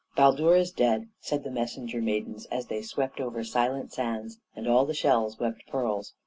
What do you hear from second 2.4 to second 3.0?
as they